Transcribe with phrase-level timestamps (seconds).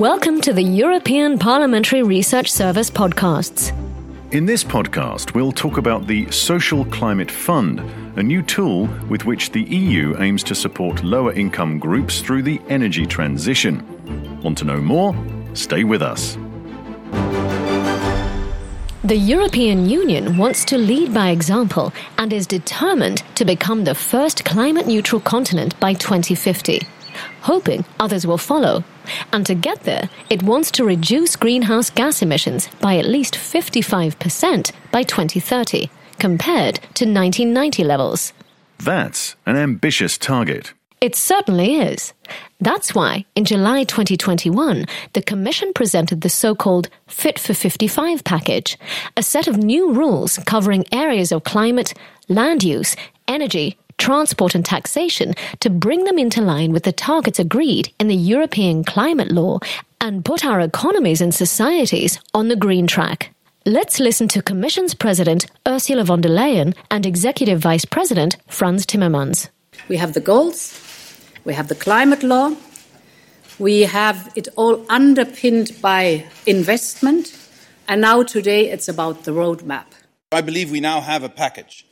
[0.00, 3.70] Welcome to the European Parliamentary Research Service podcasts.
[4.32, 7.80] In this podcast, we'll talk about the Social Climate Fund,
[8.16, 12.62] a new tool with which the EU aims to support lower income groups through the
[12.70, 14.40] energy transition.
[14.40, 15.14] Want to know more?
[15.52, 16.38] Stay with us.
[19.04, 24.46] The European Union wants to lead by example and is determined to become the first
[24.46, 26.86] climate neutral continent by 2050,
[27.42, 28.82] hoping others will follow.
[29.32, 34.72] And to get there, it wants to reduce greenhouse gas emissions by at least 55%
[34.90, 38.32] by 2030, compared to 1990 levels.
[38.78, 40.72] That's an ambitious target.
[41.00, 42.12] It certainly is.
[42.60, 44.84] That's why, in July 2021,
[45.14, 48.76] the Commission presented the so called Fit for 55 package,
[49.16, 51.94] a set of new rules covering areas of climate,
[52.28, 52.96] land use,
[53.28, 58.16] energy, transport, and taxation to bring them into line with the targets agreed in the
[58.16, 59.58] European climate law
[60.00, 63.32] and put our economies and societies on the green track.
[63.66, 69.50] Let's listen to Commission's President Ursula von der Leyen and Executive Vice President Frans Timmermans.
[69.88, 70.74] We have the goals,
[71.44, 72.56] we have the climate law.
[73.58, 77.36] We have it all underpinned by investment.
[77.86, 79.84] And now, today, it's about the roadmap.
[80.32, 81.84] I believe we now have a package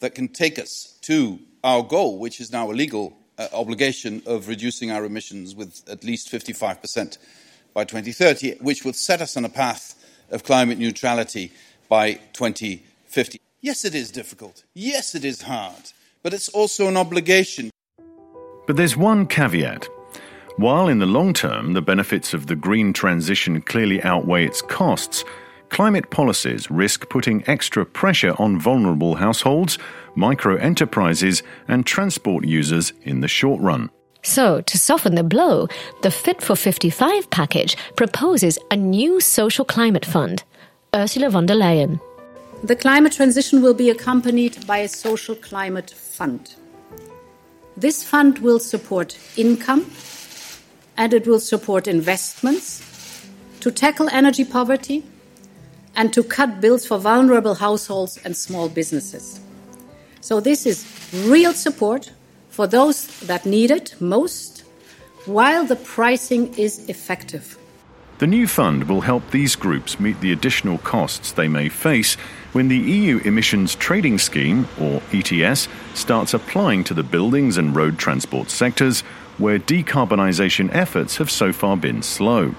[0.00, 4.48] that can take us to our goal, which is now a legal uh, obligation of
[4.48, 7.18] reducing our emissions with at least 55%
[7.74, 9.94] by 2030, which will set us on a path
[10.30, 11.52] of climate neutrality
[11.88, 13.40] by 2050.
[13.60, 14.64] Yes, it is difficult.
[14.74, 15.92] Yes, it is hard.
[16.22, 17.70] But it's also an obligation.
[18.66, 19.88] But there's one caveat.
[20.56, 25.24] While in the long term the benefits of the green transition clearly outweigh its costs,
[25.72, 29.78] climate policies risk putting extra pressure on vulnerable households,
[30.14, 33.90] micro enterprises, and transport users in the short run.
[34.22, 35.66] So, to soften the blow,
[36.02, 40.44] the Fit for 55 package proposes a new social climate fund.
[40.94, 41.98] Ursula von der Leyen.
[42.62, 46.54] The climate transition will be accompanied by a social climate fund.
[47.76, 49.90] This fund will support income
[50.96, 52.82] and it will support investments
[53.60, 55.02] to tackle energy poverty
[55.96, 59.40] and to cut bills for vulnerable households and small businesses.
[60.20, 60.86] So, this is
[61.26, 62.12] real support
[62.48, 64.64] for those that need it most,
[65.26, 67.58] while the pricing is effective.
[68.18, 72.14] The new fund will help these groups meet the additional costs they may face
[72.52, 77.98] when the EU Emissions Trading Scheme, or ETS, starts applying to the buildings and road
[77.98, 79.00] transport sectors
[79.38, 82.54] where decarbonisation efforts have so far been slow.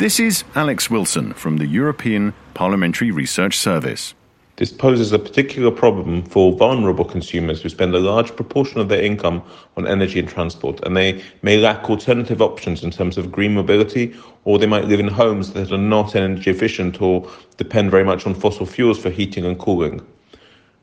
[0.00, 4.14] This is Alex Wilson from the European Parliamentary Research Service.
[4.56, 9.02] This poses a particular problem for vulnerable consumers who spend a large proportion of their
[9.02, 9.42] income
[9.76, 14.16] on energy and transport, and they may lack alternative options in terms of green mobility,
[14.46, 18.26] or they might live in homes that are not energy efficient or depend very much
[18.26, 20.00] on fossil fuels for heating and cooling.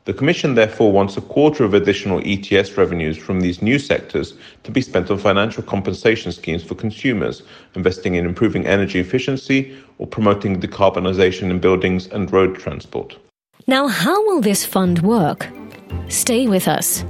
[0.04, 4.70] The Commission therefore wants a quarter of additional ETS revenues from these new sectors to
[4.70, 7.42] be spent on financial compensation schemes for consumers,
[7.74, 13.18] investing in improving energy efficiency or promoting decarbonisation in buildings and road transport.
[13.66, 15.48] Now, how will this fund work?
[16.08, 17.04] Stay with us.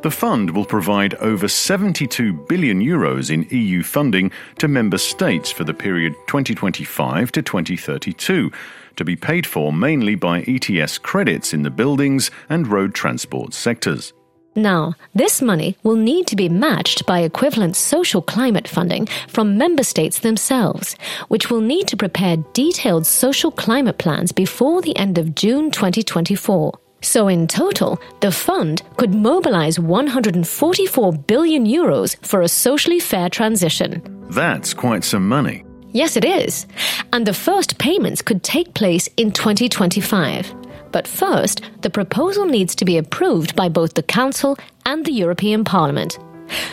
[0.00, 5.64] The fund will provide over 72 billion euros in EU funding to member states for
[5.64, 8.52] the period 2025 to 2032,
[8.94, 14.12] to be paid for mainly by ETS credits in the buildings and road transport sectors.
[14.54, 19.82] Now, this money will need to be matched by equivalent social climate funding from member
[19.82, 25.34] states themselves, which will need to prepare detailed social climate plans before the end of
[25.34, 26.78] June 2024.
[27.00, 34.02] So, in total, the fund could mobilize 144 billion euros for a socially fair transition.
[34.30, 35.64] That's quite some money.
[35.92, 36.66] Yes, it is.
[37.12, 40.54] And the first payments could take place in 2025.
[40.92, 45.64] But first, the proposal needs to be approved by both the Council and the European
[45.64, 46.18] Parliament.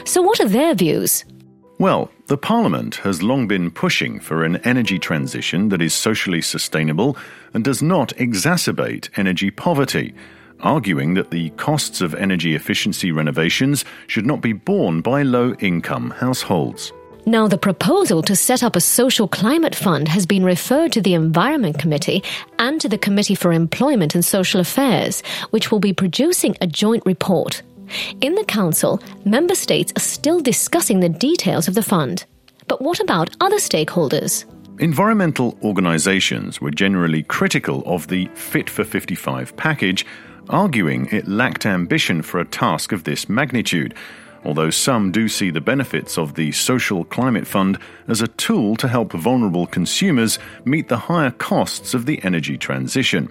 [0.05, 1.25] So, what are their views?
[1.79, 7.15] Well, the Parliament has long been pushing for an energy transition that is socially sustainable
[7.53, 10.13] and does not exacerbate energy poverty,
[10.61, 16.09] arguing that the costs of energy efficiency renovations should not be borne by low income
[16.09, 16.91] households.
[17.27, 21.13] Now, the proposal to set up a social climate fund has been referred to the
[21.13, 22.23] Environment Committee
[22.57, 27.03] and to the Committee for Employment and Social Affairs, which will be producing a joint
[27.05, 27.61] report.
[28.21, 32.25] In the Council, member states are still discussing the details of the fund.
[32.67, 34.45] But what about other stakeholders?
[34.79, 40.05] Environmental organisations were generally critical of the Fit for 55 package,
[40.49, 43.93] arguing it lacked ambition for a task of this magnitude
[44.45, 48.87] although some do see the benefits of the Social Climate Fund as a tool to
[48.87, 53.29] help vulnerable consumers meet the higher costs of the energy transition.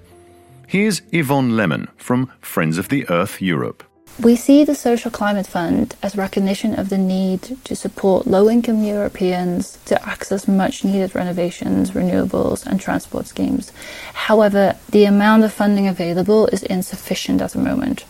[0.67, 3.85] Here's Yvonne Lemon from Friends of the Earth Europe.
[4.23, 8.85] We see the Social Climate Fund as recognition of the need to support low income
[8.85, 13.73] Europeans to access much needed renovations, renewables, and transport schemes.
[14.15, 18.05] However, the amount of funding available is insufficient at the moment,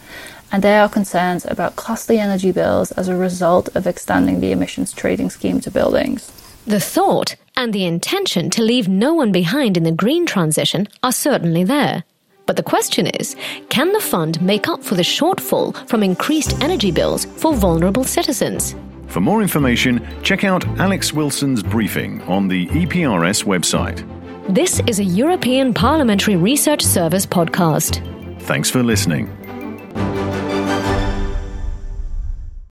[0.53, 4.93] and there are concerns about costly energy bills as a result of extending the emissions
[4.93, 6.31] trading scheme to buildings.
[6.67, 11.12] The thought and the intention to leave no one behind in the green transition are
[11.12, 12.05] certainly there.
[12.46, 13.37] But the question is
[13.69, 18.75] can the fund make up for the shortfall from increased energy bills for vulnerable citizens?
[19.08, 24.02] For more information, check out Alex Wilson's briefing on the EPRS website.
[24.49, 28.02] This is a European Parliamentary Research Service podcast.
[28.43, 29.31] Thanks for listening.